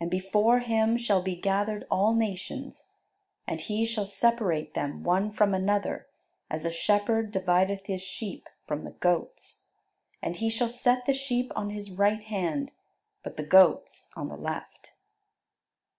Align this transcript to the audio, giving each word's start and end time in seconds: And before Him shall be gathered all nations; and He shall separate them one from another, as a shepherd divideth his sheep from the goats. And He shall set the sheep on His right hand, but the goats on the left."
And 0.00 0.10
before 0.10 0.60
Him 0.60 0.96
shall 0.96 1.20
be 1.20 1.36
gathered 1.36 1.86
all 1.90 2.14
nations; 2.14 2.88
and 3.46 3.60
He 3.60 3.84
shall 3.84 4.06
separate 4.06 4.72
them 4.72 5.02
one 5.04 5.30
from 5.30 5.52
another, 5.52 6.06
as 6.48 6.64
a 6.64 6.72
shepherd 6.72 7.30
divideth 7.30 7.84
his 7.84 8.00
sheep 8.00 8.48
from 8.66 8.84
the 8.84 8.92
goats. 8.92 9.66
And 10.22 10.36
He 10.36 10.48
shall 10.48 10.70
set 10.70 11.04
the 11.04 11.12
sheep 11.12 11.52
on 11.54 11.68
His 11.68 11.90
right 11.90 12.22
hand, 12.22 12.72
but 13.22 13.36
the 13.36 13.44
goats 13.44 14.10
on 14.16 14.28
the 14.30 14.36
left." 14.38 14.94